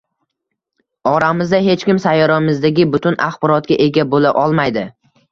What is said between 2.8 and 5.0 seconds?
butun axborotga ega boʻla olmaydi.